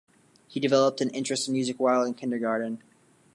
He 0.47 0.59
developed 0.59 0.99
an 1.01 1.11
interest 1.11 1.47
in 1.47 1.53
music 1.53 1.79
while 1.79 2.03
in 2.03 2.15
kindergarten. 2.15 2.81